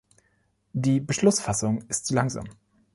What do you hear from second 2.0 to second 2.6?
zu langsam.